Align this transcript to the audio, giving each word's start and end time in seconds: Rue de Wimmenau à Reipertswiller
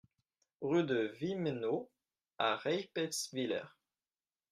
Rue 0.61 0.83
de 0.83 1.15
Wimmenau 1.21 1.91
à 2.39 2.55
Reipertswiller 2.55 3.65